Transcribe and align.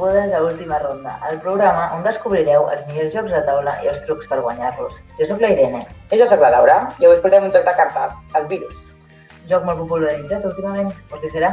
Benvingudes 0.00 0.34
a 0.34 0.42
Última 0.42 0.78
Ronda, 0.78 1.20
el 1.30 1.38
programa 1.40 1.90
on 1.92 2.00
descobrireu 2.00 2.62
els 2.72 2.86
millors 2.88 3.10
jocs 3.12 3.32
de 3.34 3.40
taula 3.44 3.74
i 3.84 3.88
els 3.90 3.98
trucs 4.06 4.28
per 4.30 4.38
guanyar-los. 4.40 4.94
Jo 5.18 5.26
sóc 5.28 5.42
la 5.44 5.50
Irene, 5.52 5.82
I 6.08 6.16
jo 6.16 6.28
sóc 6.30 6.40
la 6.40 6.48
Laura, 6.54 6.76
i 6.96 7.04
avui 7.04 7.18
portem 7.20 7.44
un 7.44 7.52
joc 7.52 7.66
de 7.66 7.74
cartes, 7.76 8.14
el 8.40 8.46
virus. 8.48 8.72
joc 9.50 9.66
molt 9.66 9.82
popularitzat 9.82 10.46
últimament, 10.48 10.88
per 11.10 11.18
què 11.20 11.30
serà? 11.34 11.50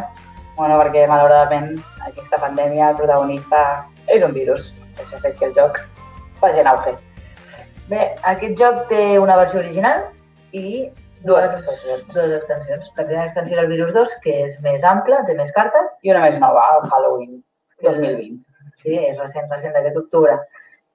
Bueno, 0.55 0.77
perquè 0.79 1.03
malauradament 1.11 1.73
aquesta 2.07 2.39
pandèmia, 2.39 2.91
el 2.91 2.95
protagonista 2.95 3.59
és 4.07 4.23
un 4.23 4.31
virus. 4.31 4.71
Això 4.95 5.17
ha 5.17 5.21
fet 5.25 5.35
que 5.39 5.45
el 5.49 5.53
joc 5.53 5.81
vagi 6.39 6.63
en 6.63 6.71
auge. 6.71 6.95
Bé, 7.89 8.15
aquest 8.31 8.55
joc 8.63 8.87
té 8.87 9.19
una 9.19 9.35
versió 9.35 9.59
original 9.59 10.07
i 10.53 10.87
Dues 11.25 11.51
extensions. 11.51 12.13
dues 12.13 12.31
extensions. 12.39 12.91
La 12.95 13.03
primera 13.03 13.25
extensió 13.25 13.57
era 13.57 13.63
el 13.67 13.73
Virus 13.75 13.91
2, 13.93 14.15
que 14.23 14.39
és 14.45 14.57
més 14.61 14.83
ampla, 14.83 15.25
té 15.25 15.33
més 15.33 15.51
cartes. 15.51 15.91
I 16.03 16.11
una 16.11 16.21
més 16.21 16.39
nova, 16.39 16.63
el 16.77 16.89
Halloween 16.89 17.43
2020. 17.81 18.46
Sí, 18.81 18.93
és 18.95 19.17
recent, 19.17 19.49
recent 19.51 19.73
d'aquest 19.75 19.97
octubre. 20.03 20.37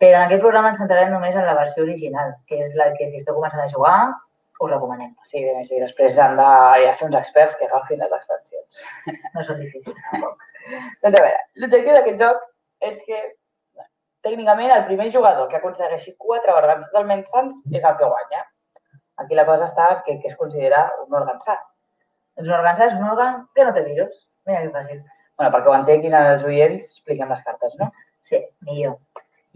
Però 0.02 0.18
en 0.18 0.26
aquest 0.26 0.42
programa 0.42 0.72
ens 0.72 0.80
centrarem 0.82 1.10
només 1.14 1.36
en 1.38 1.46
la 1.46 1.56
versió 1.58 1.84
original, 1.84 2.32
que 2.48 2.60
és 2.64 2.72
la 2.78 2.90
que 2.96 3.08
si 3.10 3.20
esteu 3.20 3.36
començant 3.38 3.62
a 3.62 3.70
jugar, 3.74 3.96
us 4.62 4.70
recomanem. 4.70 5.12
Sí, 5.26 5.42
bé, 5.44 5.64
sí, 5.66 5.78
després 5.82 6.18
han 6.22 6.36
de 6.38 6.48
ja 6.84 6.94
ser 6.94 7.08
uns 7.08 7.18
experts 7.18 7.54
que 7.58 7.68
agafin 7.68 8.02
les 8.02 8.16
extensions. 8.18 8.82
No 9.34 9.44
són 9.46 9.60
difícils, 9.62 9.98
tampoc. 10.10 10.42
Doncs 11.02 11.18
a 11.18 11.22
veure, 11.22 11.38
l'objectiu 11.62 11.96
d'aquest 11.98 12.20
joc 12.22 12.42
és 12.88 13.00
que 13.06 13.22
tècnicament 14.26 14.70
el 14.70 14.84
primer 14.86 15.08
jugador 15.14 15.48
que 15.50 15.58
aconsegueixi 15.58 16.14
quatre 16.26 16.54
òrgans 16.54 16.86
totalment 16.90 17.24
sants 17.30 17.58
és 17.74 17.82
el 17.82 17.98
que 17.98 18.10
guanya. 18.14 18.44
Aquí 19.22 19.38
la 19.38 19.46
cosa 19.46 19.66
està 19.70 19.88
que, 20.06 20.18
que 20.22 20.30
es 20.30 20.38
considera 20.38 20.84
un 21.06 21.18
òrgan 21.18 21.42
sa. 21.46 21.58
Doncs 22.38 22.48
un 22.48 22.58
òrgan 22.60 22.78
sa 22.78 22.88
és 22.90 22.94
un 22.98 23.08
òrgan 23.10 23.42
que 23.54 23.66
no 23.66 23.74
té 23.74 23.82
virus. 23.86 24.14
Mira 24.46 24.62
que 24.62 24.74
fàcil. 24.74 25.02
Bueno, 25.42 25.56
perquè 25.56 25.70
ho 25.70 25.74
entenguin 25.74 26.12
els 26.14 26.42
oients, 26.46 26.84
expliquem 26.92 27.30
les 27.34 27.40
cartes, 27.42 27.72
no? 27.80 27.88
Sí, 28.30 28.38
millor. 28.68 28.92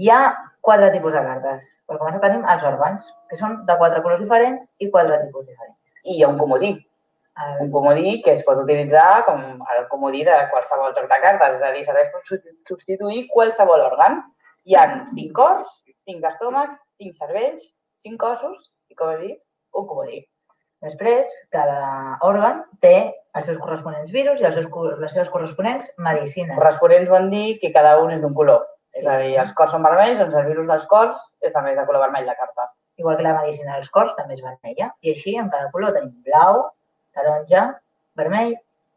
Hi 0.03 0.09
ha 0.11 0.19
quatre 0.67 0.89
tipus 0.91 1.15
de 1.15 1.20
cartes. 1.23 1.69
Per 1.87 1.98
començar 2.01 2.19
tenim 2.25 2.43
els 2.43 2.65
òrgans, 2.67 3.05
que 3.31 3.39
són 3.39 3.61
de 3.69 3.77
quatre 3.78 4.03
colors 4.03 4.19
diferents 4.25 4.65
i 4.83 4.89
quatre 4.91 5.20
tipus 5.23 5.47
diferents. 5.47 5.77
I 6.03 6.17
hi 6.17 6.25
ha 6.25 6.33
un 6.33 6.41
comodí, 6.43 6.73
El, 7.45 7.55
un 7.67 7.70
comodí 7.70 8.17
que 8.25 8.33
es 8.33 8.43
pot 8.48 8.59
utilitzar 8.65 9.23
com 9.27 9.41
el 9.77 9.87
comodí 9.93 10.25
de 10.27 10.37
qualsevol 10.51 10.95
joc 10.97 11.06
de 11.11 11.20
cartes, 11.23 11.59
és 11.61 11.62
a 11.62 11.73
dir, 11.77 11.84
serveix 11.87 12.11
per 12.12 12.23
substi- 12.25 12.55
substituir 12.67 13.27
qualsevol 13.31 13.87
òrgan. 13.87 14.23
Hi 14.67 14.75
ha 14.75 14.87
cinc 15.15 15.34
cors, 15.39 15.83
cinc 16.09 16.25
estómacs, 16.25 16.81
cinc 16.98 17.15
cervells, 17.15 17.69
cinc 18.03 18.23
ossos 18.25 18.73
i, 18.91 18.95
com 18.98 19.12
he 19.15 19.19
dit, 19.23 19.39
un 19.77 19.87
comodí. 19.87 20.25
Després, 20.84 21.28
cada 21.55 22.16
òrgan 22.27 22.60
té 22.84 22.96
els 23.36 23.46
seus 23.48 23.58
corresponents 23.58 24.12
virus 24.12 24.41
i 24.41 24.46
els 24.48 24.56
seus, 24.58 24.69
les 25.00 25.12
seves 25.14 25.30
corresponents 25.32 25.88
medicines. 25.96 26.56
Corresponents 26.58 27.08
vol 27.12 27.30
dir 27.32 27.58
que 27.62 27.72
cada 27.72 27.96
un 28.02 28.12
és 28.12 28.20
d'un 28.22 28.34
color. 28.36 28.66
Sí. 28.92 29.00
És 29.02 29.08
a 29.10 29.16
dir, 29.22 29.32
els 29.41 29.52
cors 29.56 29.72
són 29.72 29.84
vermells, 29.86 30.19
doncs 30.20 30.36
el 30.41 30.50
virus 30.50 30.69
dels 30.69 30.84
cors 30.91 31.22
és 31.44 31.54
també 31.54 31.74
de 31.77 31.84
color 31.88 32.06
vermell 32.06 32.28
la 32.28 32.36
carta. 32.38 32.69
Igual 33.00 33.16
que 33.19 33.27
la 33.27 33.36
medicina 33.36 33.77
dels 33.77 33.91
cors 33.92 34.12
també 34.16 34.36
és 34.36 34.44
vermella. 34.44 34.91
I 35.04 35.12
així, 35.12 35.36
en 35.41 35.48
cada 35.53 35.70
color 35.72 35.97
tenim 35.97 36.15
blau, 36.28 36.62
taronja, 37.16 37.65
vermell, 38.16 38.54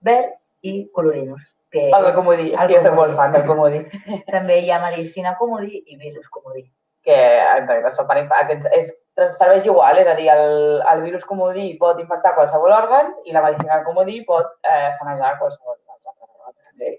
verd 0.07 0.35
i 0.63 0.75
colorinus. 0.95 1.41
Que 1.71 1.89
El 1.93 2.09
és 2.09 2.15
comodí, 2.15 2.47
és 2.53 2.61
el 2.61 2.71
que 2.71 2.77
jo 2.79 2.85
soc 2.87 2.95
molt 2.97 3.15
fan 3.17 3.35
del 3.35 3.45
comodí. 3.47 3.81
També 4.35 4.59
hi 4.63 4.71
ha 4.71 4.79
medicina 4.83 5.35
comodí 5.39 5.83
i 5.85 5.99
virus 5.99 6.27
comodí. 6.33 6.65
que 7.09 7.15
exacte, 7.15 7.91
són 7.95 8.07
per, 8.09 8.17
aquest, 8.37 8.65
és, 8.75 8.89
serveix 9.35 9.65
igual, 9.65 9.97
és 10.01 10.07
a 10.07 10.15
dir, 10.17 10.29
el, 10.33 10.81
el 10.93 11.01
virus 11.05 11.25
comodí 11.25 11.73
pot 11.81 11.99
infectar 11.99 12.35
qualsevol 12.37 12.73
òrgan 12.75 13.13
i 13.25 13.35
la 13.35 13.43
medicina 13.45 13.83
comodí 13.83 14.21
pot 14.25 14.55
eh, 14.63 14.91
sanejar 14.99 15.37
qualsevol 15.39 15.75
òrgans. 15.75 16.57
Sí. 16.79 16.95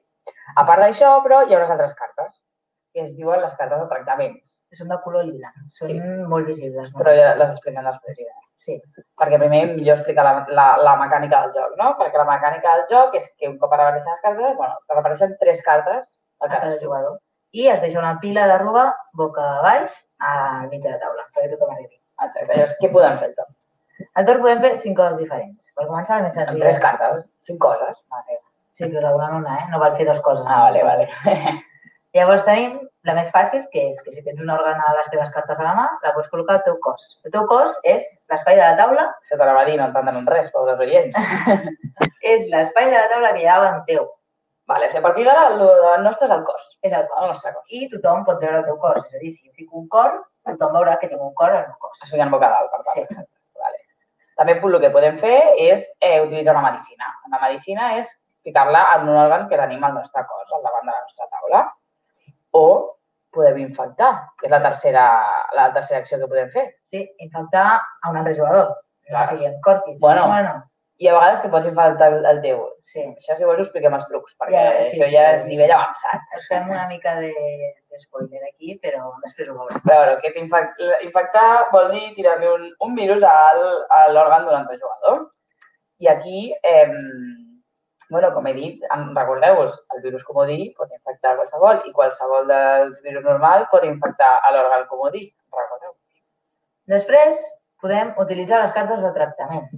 A 0.57 0.65
part 0.67 0.83
d'això, 0.83 1.17
però, 1.25 1.43
hi 1.47 1.55
ha 1.55 1.61
unes 1.61 1.71
altres 1.71 1.95
cartes, 1.99 2.33
que 2.93 3.05
es 3.07 3.15
diuen 3.17 3.41
les 3.41 3.55
cartes 3.55 3.79
de 3.81 3.87
tractaments, 3.93 4.57
Són 4.79 4.87
de 4.87 4.97
color 5.03 5.25
lila. 5.27 5.49
Són 5.75 5.89
Sí. 5.89 5.97
molt 6.31 6.47
visibles. 6.47 6.93
No? 6.93 6.99
però 7.01 7.11
ja 7.17 7.35
les 7.35 7.49
expliquem 7.51 7.83
després. 7.85 8.17
Ja. 8.19 8.37
Sí. 8.63 8.77
Perquè 9.19 9.39
primer 9.41 9.63
millor 9.73 9.97
explicar 9.97 10.23
la, 10.23 10.47
la, 10.49 10.67
la 10.79 10.93
mecànica 11.01 11.41
del 11.43 11.53
joc, 11.57 11.73
no? 11.81 11.89
Perquè 11.99 12.21
la 12.21 12.27
mecànica 12.29 12.77
del 12.77 12.85
joc 12.93 13.17
és 13.19 13.27
que 13.37 13.49
un 13.49 13.57
cop 13.59 13.73
apareixen 13.73 14.13
les 14.13 14.21
cartes, 14.23 14.57
bueno, 14.57 14.79
apareixen 14.89 15.35
tres 15.41 15.63
cartes 15.67 16.07
a 16.39 16.49
cada 16.49 16.79
jugador. 16.79 17.19
I 17.51 17.67
es 17.73 17.81
deixa 17.83 17.99
una 17.99 18.21
pila 18.21 18.47
de 18.47 18.59
roba 18.59 18.85
boca 19.13 19.49
baix 19.65 19.91
al 20.21 20.69
mig 20.69 20.85
de 20.85 20.91
la 20.93 21.01
taula, 21.03 21.27
perquè 21.35 21.51
tothom 21.51 21.75
arribi. 21.75 22.00
Exacte. 22.27 22.47
Llavors, 22.55 22.77
què 22.81 22.91
podem 22.93 23.19
fer? 23.23 23.31
Doncs? 23.39 23.57
Al 24.17 24.27
torn 24.29 24.41
podem 24.45 24.61
fer 24.65 24.71
cinc 24.85 24.97
coses 24.99 25.19
diferents. 25.21 25.71
Per 25.77 25.87
començar, 25.89 26.19
la 26.21 26.29
més 26.29 26.37
Amb 26.37 26.47
senzilla. 26.49 26.65
tres 26.67 26.79
cartes, 26.85 27.25
cinc 27.49 27.61
coses. 27.63 27.97
Vale. 28.13 28.39
Sí, 28.73 28.85
però 28.89 29.01
de 29.09 29.15
una 29.19 29.27
en 29.29 29.35
una, 29.43 29.57
eh? 29.61 29.67
No 29.73 29.79
val 29.83 29.97
fer 29.97 30.07
dues 30.09 30.21
coses. 30.25 30.47
Ah, 30.49 30.63
vale, 30.69 30.83
vale. 30.85 31.09
Llavors 32.17 32.45
tenim 32.47 32.79
la 33.07 33.15
més 33.15 33.29
fàcil, 33.35 33.63
que 33.73 33.83
és 33.93 34.01
que 34.03 34.13
si 34.13 34.23
tens 34.27 34.41
un 34.43 34.49
òrgan 34.51 34.81
a 34.83 34.95
les 34.97 35.11
teves 35.13 35.29
cartes 35.35 35.59
a 35.61 35.63
la 35.67 35.75
mà, 35.77 35.85
la 36.03 36.11
pots 36.17 36.29
col·locar 36.33 36.57
al 36.59 36.65
teu 36.65 36.79
cos. 36.83 37.05
El 37.25 37.33
teu 37.35 37.45
cos 37.51 37.77
és 37.85 38.03
l'espai 38.33 38.57
de 38.59 38.65
la 38.65 38.77
taula, 38.81 39.05
Se 39.29 39.37
t'anava 39.39 39.61
a 39.63 39.69
dir, 39.69 39.77
no 39.79 39.87
entenen 39.91 40.27
res, 40.27 40.51
pobres 40.51 40.81
oients. 40.81 41.15
és 42.33 42.49
l'espai 42.51 42.91
de 42.91 42.97
la 42.99 43.07
taula 43.13 43.31
que 43.37 43.45
hi 43.45 43.47
ha 43.47 43.61
davant 43.61 43.85
teu. 43.87 44.09
Vale, 44.71 44.87
o 44.87 44.91
sigui, 44.91 45.01
a 45.01 45.07
partir 45.07 45.25
d'ara, 45.27 45.47
el 45.53 45.63
el 45.99 46.05
nostre 46.05 46.27
és 46.29 46.35
el 46.35 46.43
cos. 46.49 46.67
És 46.83 46.93
el 46.93 47.01
El 47.05 47.09
cos. 47.13 47.29
nostre 47.29 47.53
cos. 47.55 47.65
I 47.79 47.89
tothom 47.95 48.25
pot 48.27 48.41
veure 48.43 48.59
el 48.63 48.67
teu 48.69 48.77
cos. 48.83 49.01
És 49.07 49.15
a 49.15 49.23
dir, 49.23 49.33
si 49.37 49.47
jo 49.49 49.53
fico 49.55 49.79
un 49.85 49.89
cor, 49.89 50.19
tothom 50.49 50.77
veurà 50.79 50.97
que 51.01 51.09
tinc 51.11 51.21
un 51.21 51.35
cor 51.39 51.53
al 51.53 51.67
meu 51.69 51.77
cos. 51.83 51.99
Es 52.05 52.13
fiquen 52.13 52.33
boca 52.33 52.49
dalt, 52.53 52.71
per 52.73 52.81
tant. 52.87 53.09
Sí. 53.09 53.27
Vale. 53.61 53.83
També 54.41 54.57
el 54.57 54.79
que 54.81 54.95
podem 54.95 55.19
fer 55.21 55.37
és 55.59 55.85
eh, 56.01 56.21
utilitzar 56.23 56.57
una 56.57 56.71
medicina. 56.71 57.13
Una 57.29 57.41
medicina 57.43 57.95
és 57.99 58.09
ficar-la 58.43 58.87
en 58.95 59.09
un 59.09 59.19
òrgan 59.21 59.49
que 59.49 59.59
tenim 59.61 59.85
al 59.85 59.95
nostre 59.95 60.25
cos, 60.25 60.49
al 60.57 60.65
davant 60.65 60.87
de 60.87 60.95
la 60.95 61.03
nostra 61.05 61.29
taula. 61.35 61.67
O 62.57 62.67
podem 63.35 63.61
infectar, 63.63 64.11
que 64.41 64.49
és 64.49 64.53
la 64.53 64.63
tercera, 64.65 65.05
la 65.55 65.69
tercera 65.75 66.01
acció 66.01 66.19
que 66.19 66.31
podem 66.31 66.51
fer. 66.55 66.67
Sí, 66.91 67.05
infectar 67.19 67.67
a 67.79 68.11
un 68.11 68.17
altre 68.17 68.35
jugador. 68.39 68.75
Clar. 69.07 69.27
O 69.27 69.35
sigui, 69.35 69.47
amb 69.51 69.63
corquis. 69.67 70.01
Bueno. 70.01 70.27
bueno 70.27 70.57
I 71.01 71.09
a 71.09 71.15
vegades 71.17 71.41
que 71.41 71.49
pots 71.49 71.67
infectar 71.67 72.11
el, 72.13 72.41
teu. 72.43 72.65
sí. 72.85 73.01
Això 73.01 73.37
si 73.37 73.47
vols 73.49 73.63
ho 73.63 73.65
expliquem 73.65 73.95
els 73.97 74.09
trucs, 74.09 74.35
perquè 74.41 74.57
Ja, 74.57 74.73
sí, 74.73 74.99
això 74.99 75.07
sí, 75.07 75.15
ja 75.15 75.23
sí. 75.29 75.37
és 75.39 75.47
nivell 75.49 75.73
avançat. 75.77 76.27
Us 76.37 76.49
fem 76.51 76.69
una 76.69 76.87
mica 76.91 77.15
de 77.21 77.31
spoiler 77.99 78.41
aquí, 78.47 78.77
però 78.83 79.11
després 79.25 79.51
ho 79.51 79.57
veurem. 79.59 79.83
Però 79.85 79.99
bueno, 79.99 80.17
que 80.23 80.33
infect, 80.39 80.81
infectar 81.07 81.71
vol 81.75 81.91
dir 81.95 82.15
tirar-li 82.17 82.49
un, 82.51 82.67
un 82.87 82.97
virus 82.99 83.27
al, 83.27 83.63
a 83.97 84.01
l'òrgan 84.15 84.47
d'un 84.47 84.59
altre 84.61 84.79
jugador. 84.79 85.25
I 86.01 86.09
aquí, 86.09 86.43
eh, 86.63 86.89
bueno, 88.11 88.33
com 88.35 88.47
he 88.47 88.55
dit, 88.57 88.85
recordeu-vos, 89.17 89.77
el 89.95 90.03
virus 90.07 90.25
comodí 90.29 90.71
pot 90.79 90.91
infectar 90.97 91.37
qualsevol 91.39 91.83
i 91.87 91.95
qualsevol 91.97 92.49
dels 92.51 92.99
virus 93.07 93.27
normal 93.27 93.67
pot 93.73 93.87
infectar 93.89 94.33
a 94.41 94.53
l'òrgan 94.55 94.87
comodí. 94.91 95.27
Recordeu. 95.57 95.95
Després 96.95 97.41
podem 97.83 98.13
utilitzar 98.23 98.63
les 98.65 98.77
cartes 98.77 99.03
de 99.03 99.15
tractament. 99.17 99.71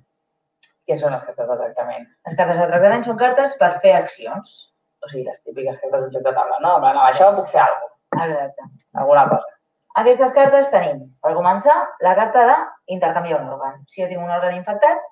Què 0.88 0.98
són 0.98 1.14
les 1.14 1.22
cartes 1.24 1.48
de 1.48 1.56
tractament? 1.60 2.06
Les 2.28 2.36
cartes 2.36 2.58
de 2.58 2.68
tractament 2.68 3.06
són 3.06 3.18
cartes 3.20 3.56
per 3.60 3.72
fer 3.84 3.94
accions. 4.00 4.58
O 5.02 5.08
sigui, 5.10 5.24
les 5.26 5.40
típiques 5.42 5.78
cartes 5.82 6.04
d'un 6.04 6.12
joc 6.14 6.26
de 6.26 6.34
taula, 6.36 6.58
no? 6.62 6.76
En 6.78 6.92
amb 6.92 7.06
això 7.08 7.32
puc 7.36 7.48
fer 7.50 7.62
alguna 7.62 7.91
Exacte. 8.12 8.68
alguna 8.94 9.28
cosa. 9.28 9.48
Aquestes 10.00 10.32
cartes 10.32 10.70
tenim, 10.72 11.03
per 11.20 11.34
començar, 11.36 11.74
la 12.00 12.14
carta 12.16 12.44
d'intercanviar 12.48 13.42
un 13.42 13.50
òrgan. 13.53 13.82
Si 13.88 14.00
jo 14.03 14.09
tinc 14.09 14.22
un 14.24 14.30
òrgan 14.32 14.56
infectat, 14.56 15.03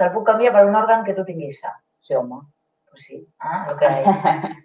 te'l 0.00 0.12
puc 0.14 0.24
canviar 0.28 0.54
per 0.54 0.64
un 0.68 0.76
òrgan 0.78 1.04
que 1.04 1.14
tu 1.16 1.24
tinguis 1.24 1.60
sa. 1.60 1.74
Sí, 2.00 2.14
home. 2.16 2.40
Pues 2.88 3.04
sí, 3.04 3.20
ah, 3.40 3.66
el 3.68 3.76
que 3.80 3.90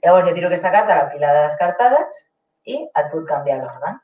Llavors 0.06 0.30
jo 0.30 0.36
tiro 0.36 0.48
aquesta 0.48 0.72
carta 0.72 0.94
a 0.94 1.02
la 1.02 1.10
pila 1.12 1.34
de 1.36 1.44
descartades 1.50 2.24
i 2.64 2.80
et 2.86 3.12
puc 3.12 3.28
canviar 3.28 3.60
l'òrgan. 3.60 4.00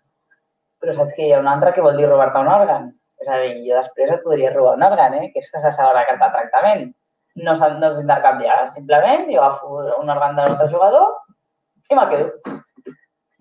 Però 0.83 0.93
saps 0.93 1.15
que 1.15 1.25
hi 1.25 1.33
ha 1.33 1.39
un 1.39 1.47
altre 1.47 1.71
que 1.73 1.85
vol 1.85 1.95
dir 1.97 2.09
robar-te 2.09 2.43
un 2.43 2.51
òrgan? 2.51 2.91
És 3.23 3.31
a 3.31 3.39
dir, 3.41 3.53
jo 3.65 3.79
després 3.79 4.11
et 4.13 4.23
podria 4.25 4.51
robar 4.53 4.75
un 4.77 4.83
òrgan, 4.89 5.15
eh? 5.17 5.29
Aquesta 5.31 5.61
és 5.61 5.69
la 5.69 5.73
segona 5.79 6.05
carta 6.09 6.27
de 6.27 6.35
tractament. 6.35 6.85
No 7.47 7.55
s'han 7.55 7.79
no 7.79 7.93
d'intercanviar, 7.95 8.59
simplement 8.75 9.27
jo 9.31 9.41
agafo 9.41 9.81
un 10.01 10.11
òrgan 10.13 10.35
de 10.35 10.45
l'altre 10.45 10.69
jugador 10.75 11.13
i 11.87 11.95
me'l 11.95 12.09
quedo. 12.11 12.56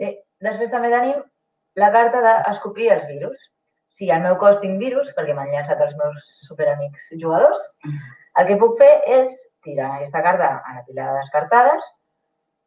Sí. 0.00 0.12
Després 0.44 0.70
també 0.72 0.90
tenim 0.92 1.20
la 1.80 1.90
carta 1.92 2.20
d'escopir 2.24 2.90
els 2.92 3.06
virus. 3.08 3.36
Si 3.96 4.10
al 4.12 4.20
meu 4.20 4.36
cos 4.36 4.58
tinc 4.60 4.76
virus, 4.80 5.12
perquè 5.16 5.32
m'han 5.32 5.48
llançat 5.52 5.80
els 5.80 5.94
meus 5.96 6.24
superamics 6.48 7.08
jugadors, 7.20 7.62
el 8.36 8.48
que 8.50 8.58
puc 8.60 8.76
fer 8.80 8.90
és 9.18 9.32
tirar 9.64 9.94
aquesta 9.94 10.20
carta 10.26 10.50
a 10.58 10.74
la 10.76 10.82
pila 10.84 11.06
de 11.08 11.22
descartades 11.22 11.86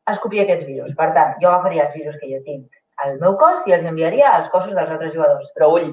es 0.09 0.19
copia 0.23 0.47
aquests 0.47 0.65
virus. 0.65 0.95
Per 0.97 1.11
tant, 1.13 1.35
jo 1.43 1.51
agafaria 1.51 1.85
els 1.85 1.93
virus 1.93 2.17
que 2.17 2.31
jo 2.31 2.41
tinc 2.47 2.79
al 3.03 3.19
meu 3.21 3.37
cos 3.37 3.61
i 3.69 3.75
els 3.77 3.85
enviaria 3.85 4.31
als 4.33 4.49
cossos 4.49 4.73
dels 4.73 4.89
altres 4.89 5.13
jugadors, 5.13 5.51
Però 5.55 5.69
ull, 5.75 5.91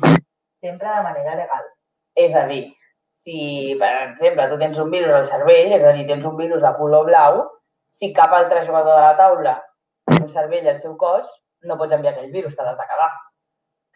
sempre 0.64 0.88
de 0.88 1.02
manera 1.04 1.36
legal. 1.36 1.68
és 2.16 2.34
a 2.34 2.46
dir, 2.48 2.72
si, 3.20 3.76
per 3.78 3.90
exemple, 4.08 4.48
tu 4.48 4.58
tens 4.58 4.78
un 4.78 4.90
virus 4.90 5.12
al 5.12 5.26
cervell, 5.28 5.72
és 5.76 5.84
a 5.84 5.92
dir, 5.92 6.06
tens 6.08 6.24
un 6.24 6.36
virus 6.36 6.62
de 6.62 6.72
color 6.78 7.04
blau, 7.04 7.42
si 7.86 8.12
cap 8.16 8.32
altre 8.32 8.64
jugador 8.64 8.96
de 8.96 9.02
la 9.02 9.16
taula 9.20 9.54
un 10.14 10.28
cervell 10.32 10.68
al 10.70 10.80
seu 10.80 10.96
cos, 11.00 11.28
no 11.66 11.76
pots 11.80 11.96
enviar 11.96 12.14
aquell 12.14 12.32
virus, 12.32 12.54
de 12.78 12.88
quedar. 12.90 13.12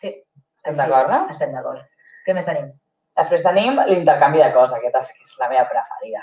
Sí. 0.03 0.15
Estem 0.61 0.77
d'acord, 0.77 1.11
no? 1.11 1.21
Estem 1.33 1.53
d'acord. 1.57 1.83
Què 2.27 2.37
més 2.37 2.47
tenim? 2.49 2.71
Després 3.21 3.45
tenim 3.45 3.81
l'intercanvi 3.89 4.43
de 4.43 4.51
cos, 4.55 4.73
aquesta 4.77 5.05
és, 5.07 5.13
que 5.17 5.27
és 5.27 5.37
la 5.41 5.49
meva 5.53 5.67
preferida. 5.71 6.23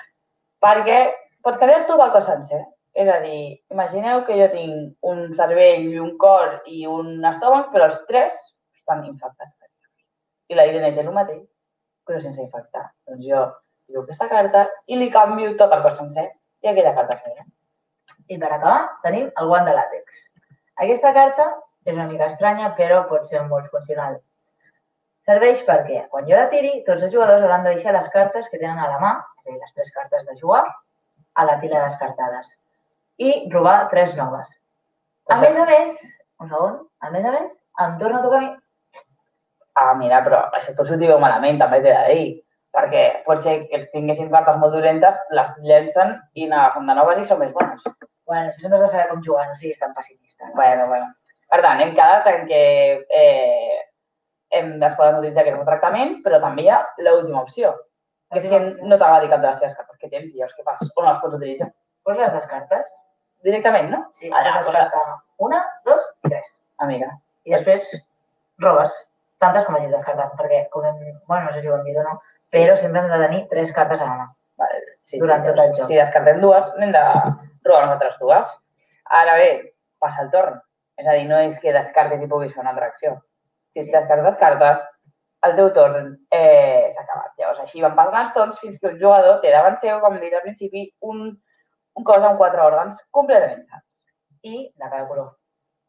Perquè 0.64 0.98
pots 1.46 1.60
canviar 1.62 1.86
tot 1.90 2.02
el 2.04 2.14
cos 2.16 2.28
sencer. 2.30 2.64
És 2.98 3.10
a 3.14 3.20
dir, 3.22 3.60
imagineu 3.74 4.24
que 4.26 4.38
jo 4.40 4.48
tinc 4.54 5.10
un 5.12 5.20
cervell 5.38 5.86
i 5.86 6.00
un 6.02 6.16
cor 6.22 6.64
i 6.66 6.88
un 6.90 7.26
estómac, 7.30 7.70
però 7.74 7.92
els 7.92 8.00
tres 8.10 8.34
estan 8.80 9.06
infectats. 9.06 9.54
I 10.48 10.56
la 10.56 10.66
Irene 10.70 10.94
té 10.96 11.04
el 11.04 11.12
mateix, 11.14 11.44
però 12.08 12.22
sense 12.24 12.42
infectar. 12.42 12.86
Doncs 13.08 13.26
jo 13.28 13.44
diu 13.92 14.02
aquesta 14.02 14.30
carta 14.32 14.64
i 14.88 14.98
li 15.00 15.10
canvio 15.12 15.54
tot 15.60 15.74
el 15.76 15.84
cos 15.84 15.98
sencer 16.00 16.26
i 16.64 16.72
aquella 16.72 16.96
carta 16.96 17.18
és 17.18 17.24
meva. 17.26 17.46
I 18.28 18.38
per 18.40 18.50
acabar, 18.52 18.80
tenim 19.04 19.30
el 19.42 19.50
guant 19.52 19.68
de 19.68 19.76
làtex. 19.78 20.26
Aquesta 20.84 21.14
carta 21.16 21.46
és 21.88 21.94
una 21.94 22.08
mica 22.10 22.28
estranya, 22.34 22.74
però 22.80 23.04
pot 23.10 23.28
ser 23.30 23.44
molt 23.48 23.70
funcional. 23.74 24.18
Serveix 25.28 25.64
perquè, 25.68 26.04
quan 26.12 26.28
jo 26.28 26.36
la 26.40 26.48
tiri, 26.52 26.84
tots 26.88 27.04
els 27.04 27.14
jugadors 27.14 27.44
hauran 27.44 27.66
de 27.66 27.74
deixar 27.76 27.94
les 27.96 28.08
cartes 28.14 28.48
que 28.52 28.60
tenen 28.60 28.80
a 28.80 28.92
la 28.92 29.00
mà, 29.02 29.14
és 29.42 29.48
a 29.48 29.52
dir, 29.52 29.58
les 29.60 29.74
tres 29.76 29.92
cartes 29.96 30.28
de 30.28 30.36
jugar, 30.40 30.64
a 31.38 31.46
la 31.48 31.58
pila 31.62 31.84
descartades. 31.86 32.54
I 33.20 33.34
robar 33.52 33.90
tres 33.92 34.16
noves. 34.20 34.48
A 35.32 35.40
més 35.42 35.58
a 35.60 35.66
més, 35.68 35.98
un 36.44 36.52
segon, 36.52 36.78
a 37.04 37.12
més 37.12 37.26
a 37.28 37.34
més, 37.36 37.50
em 37.84 37.98
torna 38.02 38.22
a 38.22 38.24
tocar 38.24 38.40
a 38.40 38.46
mi. 38.46 38.54
Ah, 39.78 39.94
mira, 40.00 40.22
però 40.26 40.40
això 40.58 40.74
pot 40.78 40.88
sortir 40.90 41.10
molt 41.12 41.22
malament, 41.22 41.60
també 41.62 41.82
t'he 41.84 41.94
de 41.94 42.14
dir. 42.14 42.30
Perquè 42.76 43.04
pot 43.26 43.40
ser 43.42 43.60
que 43.72 43.86
tinguessin 43.94 44.30
cartes 44.34 44.60
molt 44.62 44.76
dolentes, 44.76 45.16
les 45.38 45.54
llencen 45.66 46.14
i 46.36 46.50
n'agafen 46.50 46.90
de 46.90 46.96
noves 46.98 47.22
i 47.22 47.26
són 47.26 47.40
més 47.42 47.54
bones. 47.56 47.86
Bueno, 48.28 48.50
això 48.52 48.62
sempre 48.62 48.78
has 48.78 48.86
de 48.86 48.92
saber 48.92 49.08
com 49.10 49.24
jugar, 49.24 49.48
no 49.48 49.56
siguis 49.56 49.80
tan 49.80 49.96
pessimista. 49.96 50.50
No? 50.50 50.56
Bueno, 50.60 50.88
bueno. 50.92 51.08
Per 51.48 51.62
tant, 51.64 51.82
hem 51.82 51.94
quedat 51.96 52.28
en 52.28 52.46
que 52.50 52.62
eh, 53.22 53.78
hem, 54.52 54.74
es 54.84 54.96
poden 55.00 55.20
utilitzar 55.22 55.46
aquest 55.46 55.64
tractament, 55.70 56.18
però 56.26 56.42
també 56.44 56.66
hi 56.66 56.72
ha 56.74 56.82
l'última 57.06 57.46
opció, 57.46 57.72
que 58.34 58.42
és 58.42 58.50
que 58.52 58.60
no 58.84 59.00
t'agradi 59.00 59.32
cap 59.32 59.44
de 59.44 59.48
les 59.48 59.60
teves 59.62 59.78
cartes 59.80 60.02
que 60.02 60.12
tens 60.12 60.34
i 60.34 60.42
llavors 60.42 60.58
què 60.58 60.66
fas? 60.68 60.84
O 60.90 61.04
no 61.04 61.08
les 61.08 61.22
pots 61.24 61.40
utilitzar? 61.40 61.70
Pots 62.08 62.20
les 62.20 62.36
descartes? 62.36 62.98
Directament, 63.48 63.92
no? 63.94 64.04
Sí, 64.20 64.30
Ara, 64.34 64.58
descartar 64.60 65.06
una, 65.48 65.62
dos 65.88 66.04
i 66.26 66.34
tres. 66.34 66.50
Amiga. 66.84 67.14
I 67.48 67.56
després 67.56 67.94
robes 68.60 68.94
tantes 69.44 69.68
com 69.68 69.78
hagis 69.78 69.94
descartat, 69.94 70.34
perquè, 70.40 70.66
com 70.74 70.86
hem, 70.90 71.00
bueno, 71.30 71.46
no 71.48 71.54
sé 71.54 71.62
si 71.62 71.70
ho 71.70 71.78
hem 71.78 71.86
dit 71.88 71.98
o 71.98 72.04
no, 72.04 72.18
però 72.52 72.78
sempre 72.78 73.02
hem 73.02 73.10
de 73.12 73.20
tenir 73.26 73.48
tres 73.52 73.72
cartes 73.76 74.02
a 74.02 74.06
la 74.10 74.18
mà. 74.22 74.28
Vale. 74.58 74.82
Sí, 75.04 75.20
Durant 75.20 75.44
sí, 75.44 75.50
tot 75.52 75.60
el 75.64 75.74
joc. 75.78 75.88
Si 75.88 75.96
descartem 75.96 76.42
dues, 76.42 76.70
n'hem 76.78 76.92
de 76.96 77.02
robar 77.66 77.84
nosaltres 77.86 78.18
dues. 78.20 78.54
Ara 79.22 79.36
bé, 79.40 79.50
passa 80.00 80.24
el 80.26 80.32
torn. 80.32 80.60
És 80.98 81.08
a 81.08 81.14
dir, 81.14 81.28
no 81.30 81.38
és 81.38 81.58
que 81.62 81.74
descartes 81.74 82.22
i 82.24 82.28
puguis 82.28 82.54
fer 82.54 82.62
una 82.64 82.72
altra 82.74 82.88
acció. 82.92 83.18
Si 83.74 83.84
Sí. 83.84 83.92
descartes 83.92 84.38
cartes, 84.38 84.86
el 85.44 85.56
teu 85.56 85.70
torn 85.74 86.18
eh, 86.32 86.92
s'ha 86.94 87.02
acabat. 87.04 87.34
Llavors, 87.38 87.60
així 87.60 87.82
van 87.82 87.96
passant 87.96 88.16
els 88.24 88.34
torns 88.34 88.60
fins 88.60 88.80
que 88.80 88.88
un 88.88 89.00
jugador 89.00 89.40
té 89.42 89.52
davant 89.52 89.78
seu, 89.80 90.00
com 90.02 90.16
he 90.16 90.20
dit 90.20 90.34
al 90.34 90.42
principi, 90.42 90.88
un, 91.02 91.28
un 91.96 92.04
cos 92.04 92.24
amb 92.24 92.38
quatre 92.40 92.64
òrgans 92.64 92.98
completament 93.12 93.68
sants. 93.68 94.02
I 94.42 94.72
de 94.76 94.90
cada 94.90 95.08
color. 95.08 95.36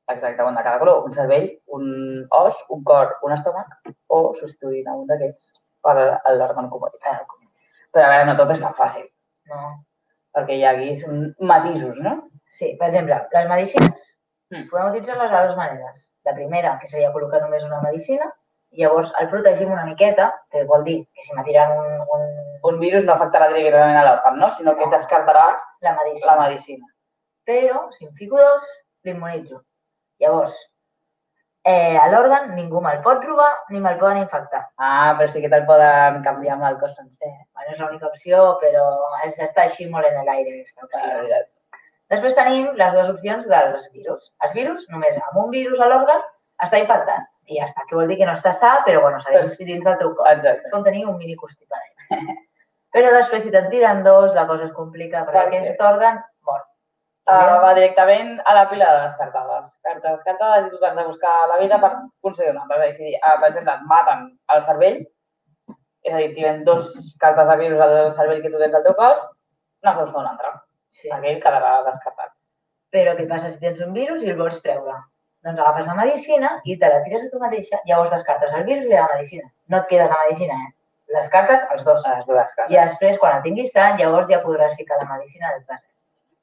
Exacte, 0.08 0.42
un 0.42 0.54
de 0.54 0.62
cada 0.62 0.78
color, 0.78 1.04
un 1.04 1.14
cervell, 1.14 1.48
un 1.66 2.26
os, 2.30 2.54
un 2.68 2.84
cor, 2.84 3.16
un 3.22 3.32
estómac, 3.32 3.66
o 4.08 4.34
substituint 4.40 4.86
a 4.88 4.94
un 4.96 5.06
d'aquests 5.06 5.52
per 5.88 5.96
l'òrgan 6.36 6.68
comú. 6.70 6.88
Però 7.92 8.04
a 8.04 8.10
veure, 8.12 8.26
no 8.28 8.36
tot 8.38 8.52
és 8.54 8.60
tan 8.64 8.74
fàcil, 8.78 9.06
No. 9.48 9.60
perquè 10.36 10.58
hi 10.58 10.64
ha 10.64 10.74
aquí 10.76 10.94
són 10.96 11.22
matisos, 11.40 11.96
no? 12.04 12.18
Sí, 12.48 12.74
per 12.80 12.88
exemple, 12.88 13.16
les 13.32 13.48
medicines. 13.48 14.04
Mm. 14.52 14.66
Podem 14.70 14.90
utilitzar-les 14.90 15.30
de 15.32 15.40
dues 15.46 15.56
maneres. 15.56 16.04
La 16.28 16.34
primera, 16.36 16.76
que 16.80 16.88
seria 16.88 17.12
col·locar 17.14 17.40
només 17.42 17.64
una 17.64 17.80
medicina, 17.82 18.28
i 18.70 18.82
llavors 18.82 19.10
el 19.20 19.30
protegim 19.32 19.72
una 19.72 19.86
miqueta, 19.88 20.28
que 20.52 20.64
vol 20.68 20.84
dir 20.84 20.98
que 21.16 21.24
si 21.24 21.34
m'atiren 21.34 21.72
un, 21.72 21.94
un, 22.16 22.28
Un 22.68 22.78
virus 22.80 23.04
no 23.06 23.14
afectarà 23.14 23.48
directament 23.52 23.96
a 23.96 24.04
l'òrgan, 24.04 24.38
no? 24.42 24.48
sinó 24.50 24.74
que 24.76 24.86
descartarà 24.92 25.44
la 25.86 25.92
medicina. 26.02 26.32
la 26.34 26.48
medicina. 26.48 26.86
Però, 27.46 27.84
si 27.96 28.04
en 28.04 28.14
fico 28.18 28.36
dos, 28.36 28.64
l'immunitzo. 29.04 29.62
Llavors, 30.20 30.56
eh, 31.64 31.96
a 31.98 32.06
l'òrgan 32.12 32.54
ningú 32.54 32.80
me'l 32.84 33.02
pot 33.04 33.24
robar 33.26 33.50
ni 33.70 33.80
me'l 33.80 33.98
poden 34.00 34.22
infectar. 34.22 34.62
Ah, 34.78 35.14
però 35.18 35.28
sí 35.32 35.42
que 35.42 35.50
te'l 35.52 35.66
poden 35.68 36.22
canviar 36.24 36.56
amb 36.56 36.66
el 36.70 36.78
cos 36.80 36.96
sencer. 36.96 37.30
Bueno, 37.54 37.74
és 37.74 37.78
l'única 37.82 38.08
opció, 38.08 38.58
però 38.62 38.84
és, 39.26 39.38
està 39.48 39.66
així 39.66 39.88
molt 39.90 40.08
en 40.08 40.24
l'aire, 40.24 40.58
aquesta 40.58 40.86
opció. 40.86 41.44
Després 42.08 42.36
tenim 42.38 42.70
les 42.80 42.92
dues 42.94 43.10
opcions 43.12 43.48
dels 43.48 43.88
virus. 43.92 44.30
Els 44.46 44.54
virus, 44.56 44.86
només 44.88 45.18
amb 45.28 45.42
un 45.44 45.50
virus 45.52 45.80
a 45.80 45.90
l'òrgan, 45.90 46.22
està 46.64 46.80
infectant. 46.80 47.26
I 47.48 47.60
ja 47.60 47.68
està, 47.68 47.84
que 47.88 47.96
vol 47.96 48.08
dir 48.08 48.18
que 48.20 48.26
no 48.28 48.34
està 48.36 48.52
sa, 48.56 48.78
però 48.84 49.02
bueno, 49.04 49.20
s'ha 49.20 49.32
dins, 49.34 49.56
dins 49.58 49.84
del 49.84 49.98
teu 50.00 50.14
cos. 50.16 50.28
Exacte. 50.32 50.70
Com 50.72 50.84
tenir 50.84 51.06
un 51.08 51.16
mini 51.20 51.36
constipat. 51.36 51.84
Però 52.96 53.10
després, 53.12 53.42
si 53.44 53.50
te'n 53.52 53.66
tiren 53.68 53.98
dos, 54.02 54.32
la 54.32 54.46
cosa 54.48 54.64
es 54.64 54.72
complica, 54.72 55.20
perquè 55.26 55.42
Per 55.44 55.50
què? 55.52 55.58
aquest 55.60 55.82
òrgan. 55.84 56.22
Uh, 57.28 57.58
va 57.60 57.74
directament 57.76 58.38
a 58.48 58.54
la 58.56 58.64
pila 58.70 58.86
de 58.88 59.00
descartades. 59.04 59.72
Cartes 59.84 60.14
descartades 60.14 60.66
i 60.66 60.70
tu 60.72 60.78
t'has 60.80 60.94
de 60.96 61.02
buscar 61.04 61.32
la 61.50 61.58
vida 61.60 61.76
per 61.82 61.90
aconseguir 61.90 62.54
una 62.54 62.62
altra. 62.64 62.86
És 62.86 62.94
a 62.96 63.04
dir, 63.04 63.18
uh, 63.18 63.34
per 63.42 63.50
exemple, 63.50 63.74
et 63.74 63.90
maten 63.90 64.22
el 64.54 64.62
cervell, 64.64 64.96
és 66.08 66.14
a 66.14 66.22
dir, 66.22 66.30
tiren 66.38 66.64
dos 66.64 66.94
cartes 67.20 67.50
de 67.50 67.56
virus 67.60 67.84
al 67.84 68.14
cervell 68.16 68.40
que 68.40 68.54
tu 68.54 68.62
tens 68.62 68.78
al 68.78 68.86
teu 68.86 68.96
cos, 68.96 69.20
n'has 69.84 69.98
de 69.98 70.06
buscar 70.06 70.22
una 70.22 70.32
altra. 70.32 70.54
Sí. 70.96 71.12
Aquell 71.18 71.42
quedarà 71.42 71.74
descartat. 71.90 72.32
Però 72.96 73.12
què 73.18 73.28
passa 73.28 73.52
si 73.52 73.60
tens 73.60 73.84
un 73.84 73.92
virus 73.92 74.24
i 74.24 74.32
el 74.32 74.40
vols 74.40 74.62
treure? 74.64 74.96
Doncs 75.44 75.60
agafes 75.60 75.86
la 75.86 75.98
medicina 76.00 76.54
i 76.64 76.78
te 76.80 76.88
la 76.90 77.02
tires 77.04 77.26
a 77.26 77.30
tu 77.34 77.42
mateixa, 77.42 77.82
llavors 77.90 78.10
descartes 78.16 78.56
el 78.56 78.64
virus 78.70 78.88
i 78.88 78.96
la 78.96 79.06
medicina. 79.12 79.44
No 79.68 79.82
et 79.82 79.92
quedes 79.92 80.08
la 80.08 80.22
medicina, 80.24 80.56
eh? 80.64 80.72
Les 81.12 81.28
cartes, 81.32 81.60
els 81.74 81.84
dos. 81.84 82.00
Les 82.08 82.26
dues 82.26 82.50
cartes. 82.56 82.72
I 82.72 82.80
després, 82.80 83.20
quan 83.20 83.36
el 83.36 83.44
tinguis 83.44 83.70
sant, 83.76 84.00
llavors 84.00 84.28
ja 84.32 84.40
podràs 84.44 84.74
ficar 84.80 84.98
la 85.02 85.08
medicina 85.12 85.52
del 85.52 85.62
tas. 85.68 85.84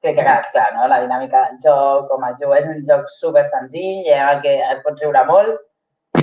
Crec 0.05 0.15
que 0.15 0.23
ha 0.23 0.25
quedat 0.29 0.51
clar, 0.53 0.67
no? 0.77 0.87
La 0.91 1.01
dinàmica 1.03 1.43
del 1.49 1.59
joc, 1.65 2.07
com 2.11 2.23
es 2.29 2.37
juga, 2.41 2.59
és 2.61 2.67
un 2.71 2.81
joc 2.87 3.09
super 3.19 3.45
senzill, 3.49 4.05
en 4.07 4.27
el 4.29 4.41
que 4.45 4.55
et 4.71 4.83
pots 4.85 5.01
riure 5.01 5.25
molt 5.27 5.61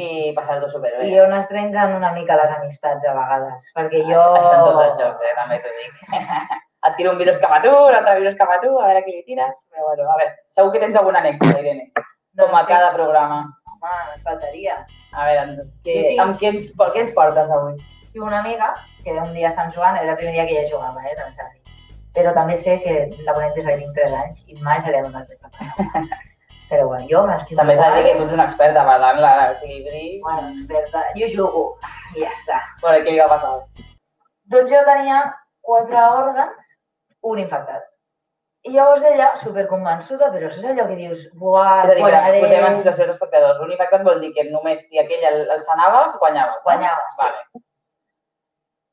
i 0.00 0.32
passar-t'ho 0.36 0.70
superbé. 0.72 1.06
I 1.10 1.20
on 1.20 1.34
es 1.36 1.48
trenquen 1.50 1.96
una 1.98 2.12
mica 2.16 2.38
les 2.40 2.50
amistats 2.54 3.04
a 3.06 3.14
vegades, 3.18 3.66
perquè 3.76 4.04
jo... 4.08 4.18
Això, 4.20 4.36
això 4.40 4.52
en 4.58 4.68
tots 4.70 4.84
els 4.86 5.00
jocs, 5.02 5.24
eh? 5.28 5.34
també 5.40 5.58
t'ho 5.62 5.74
dic. 5.80 6.04
et 6.88 6.96
tiro 6.98 7.12
un 7.12 7.18
virus 7.20 7.38
cap 7.42 7.52
a 7.58 7.60
tu, 7.62 7.70
un 7.70 7.94
altre 7.98 8.16
virus 8.20 8.38
cap 8.38 8.50
a 8.50 8.58
tu, 8.62 8.72
a 8.78 8.88
veure 8.88 9.02
qui 9.04 9.16
li 9.18 9.24
tires. 9.28 9.52
Però 9.70 9.88
bueno, 9.90 10.08
a 10.10 10.16
veure, 10.18 10.32
segur 10.56 10.72
que 10.74 10.80
tens 10.82 10.96
alguna 10.98 11.20
anècdota, 11.22 11.60
Irene, 11.60 11.90
com 11.94 12.48
a 12.48 12.48
Doncs 12.48 12.66
sí. 12.66 12.72
cada 12.72 12.92
programa. 12.96 13.40
Home, 13.76 13.98
ens 14.14 14.22
faltaria. 14.26 14.78
A 15.12 15.26
veure, 15.28 15.46
doncs, 15.52 15.74
què, 15.84 15.98
tinc- 16.08 16.22
amb 16.24 16.38
què 16.40 16.54
ens, 16.54 16.70
per 16.78 16.90
què 16.94 17.04
ens 17.04 17.12
portes 17.18 17.50
avui? 17.50 17.76
Tinc 18.12 18.24
una 18.24 18.40
amiga 18.40 18.72
que 19.04 19.12
un 19.18 19.34
dia 19.34 19.50
estan 19.52 19.72
jugant, 19.74 19.98
és 20.00 20.08
el 20.08 20.16
primer 20.16 20.34
dia 20.38 20.46
que 20.48 20.56
ella 20.58 20.70
jugava, 20.70 21.04
eh? 21.04 21.14
també 21.18 21.32
s'ha 21.36 21.44
de 21.46 21.52
dir. 21.52 21.61
Però 22.16 22.34
també 22.36 22.58
sé 22.60 22.76
que 22.82 22.96
la 23.26 23.34
conec 23.36 23.54
des 23.56 23.66
que 23.68 23.78
tinc 23.80 23.96
3 23.96 24.18
anys 24.18 24.44
i 24.48 24.58
mai 24.60 24.80
se 24.82 24.92
li 24.92 24.98
ha 25.00 25.06
donat 25.06 25.28
bé 25.28 25.38
preparar. 25.40 26.08
Però 26.72 26.86
bueno, 26.88 27.06
jo 27.08 27.22
m'estimo. 27.28 27.58
També 27.60 27.76
s'ha 27.76 27.88
de 27.92 28.00
dir 28.00 28.04
que 28.06 28.18
tu 28.18 28.26
ets 28.26 28.34
una 28.36 28.48
experta, 28.48 28.84
per 28.88 28.98
tant, 29.00 29.18
l'equilibri... 29.20 30.04
Bueno, 30.24 30.52
experta. 30.56 31.02
Jo 31.18 31.28
jugo 31.34 31.64
i 32.16 32.24
ja 32.24 32.30
està. 32.32 32.60
Bueno, 32.80 33.02
què 33.04 33.12
li 33.12 33.20
va 33.20 33.28
passar? 33.32 33.56
Doncs 34.52 34.70
jo 34.72 34.84
tenia 34.88 35.18
quatre 35.68 36.04
òrgans, 36.04 36.78
un 37.32 37.42
infectat. 37.42 37.88
I 38.62 38.72
llavors 38.76 39.04
ella, 39.08 39.32
superconvençuda, 39.42 40.28
però 40.32 40.48
és 40.48 40.64
allò 40.70 40.84
que 40.86 40.96
dius, 41.00 41.26
buah, 41.34 41.82
És 41.82 41.90
a 41.90 41.94
dir, 41.96 41.98
que 41.98 42.06
guanyaré, 42.06 42.40
posem 42.44 42.66
en 42.68 42.76
situació 42.78 43.08
d'espectadors. 43.08 43.58
L'únic 43.58 43.74
infectat 43.76 44.04
vol 44.06 44.20
dir 44.22 44.30
que 44.36 44.46
només 44.48 44.84
si 44.86 45.00
aquell 45.02 45.24
el, 45.32 45.40
sanaves, 45.66 46.14
guanyaves. 46.22 46.60
no? 46.60 46.64
guanyaves. 46.68 47.16
Sí. 47.16 47.24
Vale. 47.24 47.64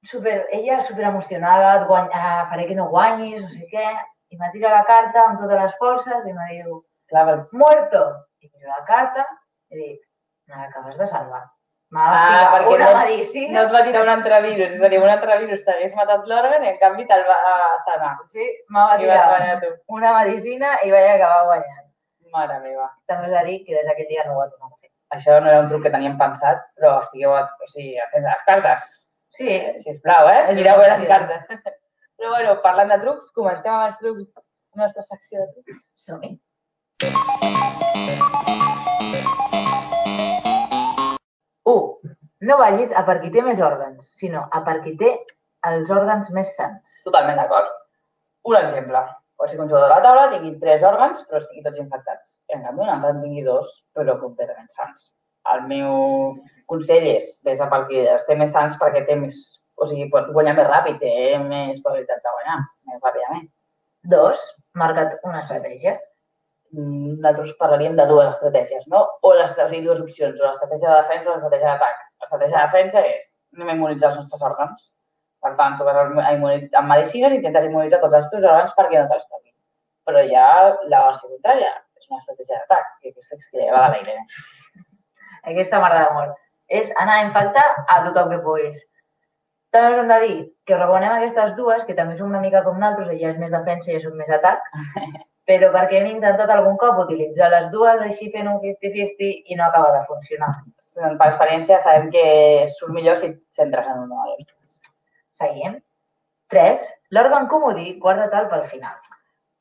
Super, 0.09 0.47
ella 0.51 0.79
super 0.81 1.05
emocionada, 1.09 1.75
et 1.81 1.87
guany, 1.87 2.07
ah, 2.13 2.47
faré 2.49 2.65
que 2.67 2.75
no 2.77 2.87
guanyis, 2.89 3.41
no 3.43 3.49
sé 3.49 3.65
què, 3.71 3.85
i 4.33 4.37
me 4.39 4.49
tira 4.53 4.71
la 4.73 4.83
carta 4.87 5.25
amb 5.27 5.39
totes 5.41 5.59
les 5.61 5.75
forces 5.81 6.25
i 6.25 6.33
me 6.33 6.47
diu, 6.53 6.79
Clar, 7.11 7.25
per... 7.27 7.37
muerto. 7.51 8.01
I 8.41 8.47
miro 8.53 8.69
la 8.71 8.83
carta 8.87 9.25
i 9.73 9.77
dic, 9.77 9.99
me 10.47 10.55
l'acabes 10.61 10.97
de 10.97 11.07
salvar. 11.11 11.43
M'ha 11.91 12.05
Ah, 12.13 12.49
perquè 12.53 12.73
una 12.75 12.87
no- 12.91 12.97
medicina. 12.99 13.53
No 13.55 13.61
et 13.67 13.71
va 13.73 13.83
tirar 13.85 14.03
un 14.05 14.09
altre 14.13 14.41
virus, 14.45 14.73
és 14.77 14.83
a 14.85 14.89
dir, 14.93 14.99
un 15.01 15.09
altre 15.09 15.37
virus 15.43 15.63
t'hagués 15.65 15.95
matat 15.97 16.27
l'òrgan 16.29 16.63
i 16.63 16.69
en 16.69 16.77
canvi 16.81 17.05
te'l 17.09 17.23
va 17.29 17.37
sanar. 17.85 18.11
Sí, 18.33 18.45
me 18.69 18.79
va 18.79 18.97
I 19.01 19.07
vas 19.09 19.25
tirar 19.25 19.73
una 19.97 20.13
medicina 20.19 20.75
i 20.85 20.91
vaig 20.93 21.09
acabar 21.15 21.45
guanyant. 21.49 21.85
Mare 22.31 22.59
meva. 22.61 22.87
També 23.09 23.25
us 23.27 23.33
he 23.33 23.39
de 23.39 23.45
dir 23.49 23.57
que 23.65 23.73
des 23.75 23.85
d'aquell 23.89 24.07
dia 24.13 24.23
no 24.27 24.35
ho 24.37 24.41
ha 24.43 24.49
tornat 24.51 24.71
a 24.71 24.77
fer. 24.81 24.91
Això 25.17 25.39
no 25.41 25.49
era 25.49 25.61
un 25.65 25.69
truc 25.73 25.81
que 25.87 25.89
teníem 25.97 26.17
pensat, 26.19 26.61
però 26.77 26.99
estigueu, 27.01 27.33
a, 27.33 27.41
o 27.57 27.67
sigui, 27.73 27.97
fent 28.13 28.23
les 28.29 28.43
cartes. 28.45 28.85
Sí, 29.31 29.48
Eh, 29.48 29.79
sisplau, 29.79 30.27
eh? 30.29 30.53
Mireu 30.53 30.77
bé 30.79 30.88
les 30.89 31.03
una 31.05 31.07
cartes. 31.07 31.48
Però 32.19 32.29
bueno, 32.33 32.55
parlant 32.63 32.89
de 32.91 32.98
trucs, 33.03 33.29
comencem 33.38 33.71
amb 33.74 33.86
els 33.88 33.98
trucs 34.01 34.48
nostra 34.75 35.03
secció 35.03 35.43
de 35.43 35.48
trucs. 35.53 35.86
Som-hi. 35.95 36.31
U. 41.65 41.75
No 42.50 42.57
vagis 42.57 42.91
a 42.95 43.05
per 43.07 43.19
qui 43.21 43.31
té 43.36 43.43
més 43.45 43.62
òrgans, 43.69 44.09
sinó 44.19 44.48
a 44.51 44.63
per 44.65 44.79
qui 44.83 44.95
té 45.00 45.13
els 45.69 45.91
òrgans 45.91 46.31
més 46.36 46.55
sants. 46.57 47.00
Totalment 47.05 47.39
d'acord. 47.39 47.71
Un 48.50 48.57
exemple. 48.59 49.05
Pot 49.39 49.51
ser 49.51 49.57
que 49.57 49.63
un 49.63 49.69
jugador 49.71 49.88
de 49.88 49.95
la 49.95 50.03
taula 50.03 50.27
tingui 50.33 50.57
tres 50.59 50.83
òrgans, 50.83 51.24
però 51.29 51.39
estigui 51.39 51.63
tots 51.63 51.79
infectats. 51.79 52.39
En 52.51 52.65
canvi, 52.65 52.83
un 52.83 52.91
altre 52.95 53.13
en 53.15 53.21
tingui 53.24 53.45
dos, 53.48 53.71
però 53.95 54.17
completament 54.19 54.67
sants. 54.75 55.12
El 55.53 55.63
meu 55.70 55.94
consell 56.72 57.08
és 57.15 57.32
vés 57.46 57.62
a 57.62 57.70
els 57.70 58.27
té 58.27 58.36
més 58.36 58.53
sants 58.56 58.77
perquè 58.82 59.06
té 59.08 59.15
més... 59.15 59.39
O 59.79 59.86
sigui, 59.88 60.10
pot 60.12 60.27
guanyar 60.36 60.58
més 60.58 60.68
ràpid, 60.68 60.98
té 61.00 61.38
més 61.39 61.77
probabilitats 61.79 62.24
de 62.24 62.32
guanyar 62.36 62.58
més 62.89 63.00
ràpidament. 63.06 63.46
Dos. 64.12 64.41
Marca't 64.75 65.13
una 65.24 65.44
estratègia. 65.46 65.96
Nosaltres 66.75 67.56
parlaríem 67.62 67.96
de 67.96 68.06
dues 68.10 68.27
estratègies, 68.34 68.84
no? 68.91 69.06
O, 69.24 69.32
les, 69.39 69.56
o 69.56 69.68
sigui, 69.70 69.86
dues 69.88 70.03
opcions, 70.03 70.36
o 70.36 70.46
l'estratègia 70.46 70.91
de 70.91 70.98
defensa 71.00 71.32
o 71.32 71.38
l'estratègia 71.38 71.72
d'atac. 71.72 72.03
L'estratègia 72.20 72.58
de 72.58 72.65
defensa 72.68 73.06
és 73.13 73.24
anem 73.56 73.72
a 73.72 73.77
immunitzar 73.77 74.12
els 74.12 74.20
nostres 74.20 74.44
òrgans. 74.51 74.89
Per 75.44 75.53
tant, 75.56 75.77
tu 75.79 75.88
vas 75.88 75.98
amb 76.03 76.91
medicines 76.91 77.36
intentes 77.38 77.68
immunitzar 77.70 78.01
tots 78.03 78.20
els 78.20 78.29
teus 78.32 78.44
òrgans 78.44 78.75
perquè 78.77 79.00
no 79.00 79.08
te'ls 79.12 79.27
toquin. 79.32 79.56
Però 80.10 80.24
hi 80.25 80.36
ha 80.36 80.50
la 80.91 81.06
versió 81.08 81.32
contrària, 81.32 81.72
és 81.96 82.10
una 82.12 82.20
estratègia 82.20 82.60
d'atac, 82.60 82.96
que 83.00 83.13
és 83.15 83.51
que 83.51 83.70
va 83.72 83.86
de 83.88 83.91
l'aire. 83.96 84.18
Aquesta 85.43 85.81
m'agrada 85.81 86.13
molt. 86.15 86.38
És 86.69 86.89
anar 87.01 87.17
a 87.19 87.25
infectar 87.27 87.65
a 87.88 88.00
tothom 88.05 88.31
que 88.34 88.43
puguis. 88.46 88.79
També 89.74 89.93
us 89.93 90.01
hem 90.01 90.12
de 90.12 90.19
dir 90.24 90.38
que 90.65 90.77
rebonem 90.77 91.15
aquestes 91.15 91.55
dues, 91.58 91.84
que 91.88 91.96
també 91.98 92.15
són 92.17 92.31
una 92.34 92.41
mica 92.43 92.63
com 92.65 92.79
nosaltres, 92.81 93.12
ella 93.15 93.34
és 93.34 93.41
més 93.41 93.51
defensa 93.53 93.91
i 93.91 93.98
jo 93.98 94.05
soc 94.08 94.15
més 94.22 94.31
atac, 94.38 94.63
però 95.50 95.69
perquè 95.74 96.00
hem 96.00 96.10
intentat 96.13 96.53
algun 96.53 96.77
cop 96.81 97.03
utilitzar 97.05 97.50
les 97.53 97.69
dues 97.74 98.01
així 98.05 98.31
fent 98.34 98.50
un 98.50 98.58
50-50 98.63 99.29
i 99.53 99.60
no 99.60 99.67
acaba 99.67 99.91
de 99.98 100.05
funcionar. 100.10 100.50
Per 100.96 101.27
experiència 101.27 101.79
sabem 101.86 102.10
que 102.13 102.25
surt 102.77 102.93
millor 102.96 103.22
si 103.22 103.29
et 103.31 103.38
centres 103.58 103.88
en 103.88 104.03
una 104.08 104.25
de 104.25 104.34
les 104.34 104.48
dues. 104.50 104.81
Seguim. 105.41 105.77
3. 106.53 106.89
L'òrgan 107.13 107.46
comodí, 107.50 107.91
guarda-te'l 108.01 108.50
pel 108.50 108.65
final. 108.74 108.98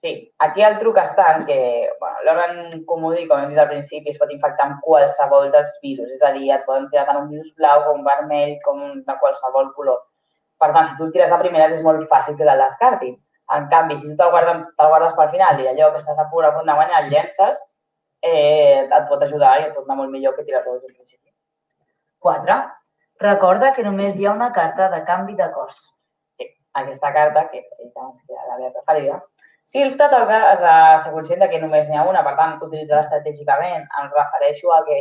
Sí, 0.01 0.11
aquí 0.39 0.63
el 0.63 0.77
truc 0.79 0.99
està 1.03 1.25
en 1.35 1.45
que 1.47 1.59
bueno, 1.99 2.19
l'òrgan 2.27 2.83
comodí, 2.87 3.25
com 3.27 3.41
hem 3.43 3.51
dit 3.51 3.59
al 3.59 3.71
principi, 3.71 4.13
es 4.13 4.19
pot 4.21 4.31
infectar 4.31 4.69
amb 4.69 4.83
qualsevol 4.85 5.49
dels 5.55 5.73
virus. 5.83 6.13
És 6.15 6.23
a 6.23 6.31
dir, 6.37 6.53
et 6.55 6.67
poden 6.69 6.87
tirar 6.93 7.07
tant 7.09 7.19
un 7.25 7.31
virus 7.33 7.49
blau 7.59 7.83
com 7.87 8.05
vermell, 8.07 8.53
com 8.67 8.85
de 9.09 9.17
qualsevol 9.23 9.73
color. 9.79 10.05
Per 10.63 10.69
tant, 10.75 10.87
si 10.87 10.95
tu 11.01 11.09
tires 11.15 11.33
de 11.33 11.39
primeres 11.43 11.75
és 11.79 11.83
molt 11.87 12.07
fàcil 12.13 12.37
que 12.39 12.47
te'l 12.47 12.63
descartin. 12.63 13.17
En 13.57 13.67
canvi, 13.73 13.97
si 13.99 14.07
tu 14.07 14.15
te'l 14.21 14.31
guardes, 14.35 14.61
te 14.79 14.87
guardes 14.93 15.17
pel 15.19 15.33
final 15.33 15.63
i 15.65 15.67
allò 15.73 15.91
que 15.95 16.03
estàs 16.05 16.21
a 16.23 16.27
punt 16.31 16.47
a 16.47 16.53
punt 16.55 16.71
de 16.71 16.77
guanyar 16.79 17.03
el 17.03 17.11
llences, 17.15 17.59
eh, 18.23 18.85
et 18.85 19.09
pot 19.11 19.23
ajudar 19.27 19.55
i 19.59 19.65
et 19.67 19.75
pot 19.75 19.87
anar 19.87 19.97
molt 20.03 20.15
millor 20.15 20.37
que 20.37 20.45
tirar-lo 20.47 20.77
des 20.79 20.93
principi. 20.93 21.33
4. 22.21 22.59
Recorda 23.25 23.73
que 23.75 23.83
només 23.83 24.15
hi 24.15 24.27
ha 24.27 24.37
una 24.37 24.53
carta 24.53 24.89
de 24.95 25.03
canvi 25.11 25.35
de 25.35 25.51
cos. 25.55 25.81
Sí, 26.39 26.47
aquesta 26.83 27.13
carta, 27.19 27.49
que 27.51 27.65
abans 27.97 28.23
que 28.23 28.33
era 28.33 28.47
la 28.53 28.59
meva 28.59 28.73
preferida, 28.79 29.23
si 29.69 29.85
te 29.85 30.09
toca 30.09 30.37
has 30.51 30.61
de 30.65 30.75
ser 31.05 31.13
conscient 31.13 31.45
que 31.51 31.61
només 31.61 31.89
n'hi 31.89 31.99
ha 32.01 32.07
una, 32.09 32.23
per 32.25 32.35
tant, 32.39 32.55
utilitzar 32.65 33.03
estratègicament. 33.05 33.85
Em 34.01 34.07
refereixo 34.15 34.73
a 34.73 34.79
que 34.87 34.99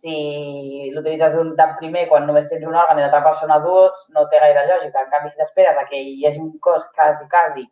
si 0.00 0.90
l'utilitzes 0.94 1.32
d'un 1.34 1.54
de 1.56 1.66
primer 1.78 2.06
quan 2.10 2.26
només 2.28 2.48
tens 2.50 2.66
un 2.68 2.76
òrgan 2.76 3.00
i 3.00 3.04
l'altra 3.04 3.22
persona 3.24 3.58
dues, 3.64 4.04
no 4.16 4.26
té 4.28 4.42
gaire 4.44 4.66
lògica. 4.68 5.06
En 5.06 5.10
canvi, 5.14 5.32
si 5.32 5.40
t'esperes 5.40 5.80
a 5.80 5.86
que 5.88 6.02
hi 6.04 6.28
hagi 6.28 6.42
un 6.44 6.52
cos 6.66 6.84
quasi, 6.98 7.24
quasi 7.32 7.64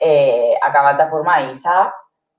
eh, 0.00 0.58
acabat 0.70 0.98
de 0.98 1.08
formar 1.14 1.38
i 1.46 1.54
sa, 1.62 1.78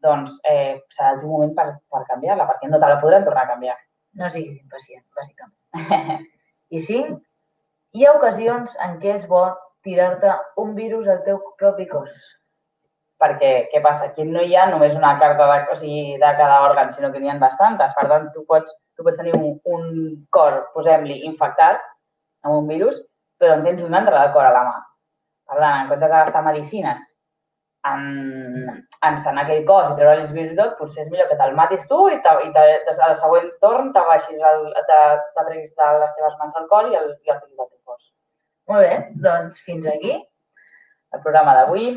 doncs 0.04 0.36
eh, 0.52 0.76
serà 0.92 1.16
el 1.16 1.24
teu 1.24 1.32
moment 1.32 1.56
per, 1.56 1.70
per 1.92 2.06
canviar-la, 2.12 2.52
perquè 2.52 2.70
no 2.70 2.84
te 2.84 2.92
la 2.92 3.02
podran 3.02 3.24
tornar 3.24 3.48
a 3.48 3.54
canviar. 3.56 3.80
No 4.20 4.30
siguis 4.36 4.60
impacient, 4.60 5.04
bàsicament. 5.16 6.28
I 6.76 6.88
5. 6.92 7.20
Hi 7.96 8.04
ha 8.04 8.18
ocasions 8.20 8.76
en 8.84 9.00
què 9.00 9.16
és 9.16 9.28
bo 9.32 9.48
tirar-te 9.88 10.42
un 10.60 10.76
virus 10.76 11.08
al 11.08 11.24
teu 11.24 11.40
propi 11.60 11.88
cos. 11.88 12.12
Perquè 13.22 13.52
què 13.72 13.82
passa? 13.84 14.10
Aquí 14.10 14.26
no 14.28 14.44
hi 14.44 14.56
ha 14.56 14.68
només 14.72 14.96
una 14.98 15.16
carta 15.22 15.48
de, 15.52 15.60
o 15.72 15.78
sigui, 15.80 16.18
de 16.22 16.32
cada 16.40 16.62
òrgan, 16.68 16.92
sinó 16.92 17.12
que 17.12 17.22
n'hi 17.22 17.32
ha 17.32 17.38
bastantes. 17.42 17.94
Per 17.98 18.08
tant, 18.12 18.30
tu 18.36 18.46
pots, 18.50 18.72
tu 18.98 19.08
pots 19.08 19.20
tenir 19.22 19.36
un, 19.38 19.60
un 19.78 19.90
cor, 20.36 20.62
posem-li, 20.76 21.22
infectat 21.30 21.84
amb 22.46 22.60
un 22.60 22.68
virus, 22.72 23.02
però 23.40 23.58
en 23.58 23.66
tens 23.68 23.84
un 23.84 23.96
altre 23.98 24.20
de 24.20 24.32
cor 24.36 24.48
a 24.48 24.54
la 24.56 24.64
mà. 24.70 24.80
Per 25.50 25.60
tant, 25.60 25.84
en 25.84 25.92
comptes 25.92 26.10
de 26.10 26.16
gastar 26.16 26.46
medicines 26.46 27.12
en, 27.86 28.86
en 29.08 29.18
sanar 29.24 29.46
aquell 29.46 29.66
cos 29.70 29.92
i 29.92 29.98
treure 30.00 30.24
els 30.24 30.34
virus 30.36 30.58
tot, 30.60 30.76
potser 30.80 31.04
és 31.06 31.12
millor 31.12 31.30
que 31.30 31.38
te'l 31.40 31.56
matis 31.58 31.86
tu 31.92 32.00
i, 32.12 32.18
te, 32.26 32.34
i 32.48 32.52
te, 32.56 32.66
al 33.08 33.18
següent 33.22 33.52
torn 33.64 33.92
t'abaixis, 33.96 34.42
el, 34.52 34.66
te, 34.90 35.00
te 35.36 35.46
treguis 35.50 35.72
de 35.82 35.92
les 36.02 36.16
teves 36.18 36.38
mans 36.42 36.58
al 36.60 36.70
cor 36.72 36.90
i 36.90 36.98
el, 37.02 37.12
i 37.26 37.34
el 37.34 37.42
fiquis 37.44 37.60
al 37.60 37.70
teu 37.70 37.80
cos. 37.92 38.02
Molt 38.72 38.88
bé, 38.88 38.96
doncs 39.28 39.62
fins 39.68 39.88
aquí. 39.92 40.18
el 41.16 41.22
programa 41.24 41.54
d'avui. 41.56 41.94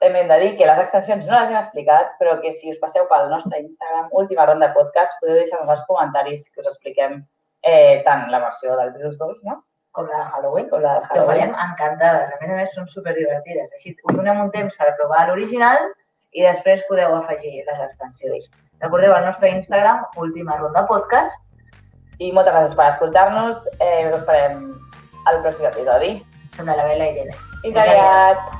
També 0.00 0.22
hem 0.22 0.30
de 0.30 0.38
dir 0.40 0.52
que 0.56 0.68
les 0.68 0.78
extensions 0.80 1.26
no 1.28 1.34
les 1.36 1.50
hem 1.50 1.58
explicat, 1.60 2.14
però 2.20 2.38
que 2.40 2.54
si 2.56 2.70
us 2.72 2.78
passeu 2.80 3.04
pel 3.10 3.28
nostre 3.28 3.58
Instagram, 3.60 4.06
última 4.22 4.46
ronda 4.48 4.70
podcast, 4.76 5.18
podeu 5.20 5.42
deixar-nos 5.42 5.74
als 5.74 5.82
comentaris 5.88 6.46
que 6.48 6.62
us 6.62 6.70
expliquem 6.70 7.18
eh, 7.62 8.00
tant 8.06 8.30
la 8.32 8.40
versió 8.46 8.76
del 8.78 8.94
virus 8.94 9.18
2, 9.18 9.42
no? 9.48 9.58
Com 9.92 10.06
la 10.08 10.22
de 10.22 10.30
Halloween. 10.32 10.68
Com 10.70 10.80
la 10.80 10.94
de 11.00 11.06
Halloween. 11.10 11.52
encantades. 11.66 12.32
A 12.32 12.38
més 12.40 12.50
a 12.50 12.56
més, 12.62 12.72
són 12.74 12.88
superdivertides. 12.88 13.68
Així 13.76 13.92
us 13.98 14.16
donem 14.16 14.40
un 14.40 14.52
temps 14.54 14.76
per 14.78 14.94
provar 15.00 15.26
l'original 15.28 15.90
i 16.32 16.46
després 16.46 16.86
podeu 16.88 17.16
afegir 17.18 17.64
les 17.66 17.84
extensions. 17.88 18.48
Recordeu 18.80 19.12
el 19.16 19.26
nostre 19.26 19.50
Instagram, 19.50 20.06
última 20.16 20.56
ronda 20.62 20.86
podcast. 20.88 21.36
I 22.20 22.32
moltes 22.32 22.54
gràcies 22.54 22.78
per 22.78 22.88
escoltar-nos. 22.94 23.68
Eh, 23.80 24.08
us 24.08 24.16
esperem 24.22 24.64
al 25.26 25.42
pròxim 25.44 25.68
episodi. 25.74 26.16
Som 26.56 26.72
la 26.72 26.80
Bela 26.80 26.96
i 26.96 27.12
l'Helena. 27.12 27.36
Fins 27.60 27.84
aviat! 27.84 28.59